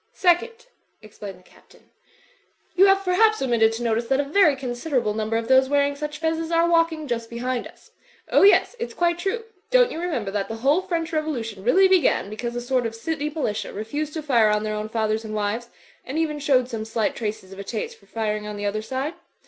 [0.13, 0.65] "Second,"
[1.03, 1.91] explained the Captain,
[2.75, 5.69] "you have, per haps, omitted to notice that a very considerable num ber of those
[5.69, 7.91] wearing such fezzes are walking just be hind us.
[8.31, 9.43] Oh, yes, it's quite true.
[9.69, 12.95] Don't you remember that the whole French Revolution really began be cause a sort of
[12.95, 15.69] City Militia refused to fire on their own fathers and wives;
[16.03, 19.13] and even showed some slight traces of a taste for firing on the other side?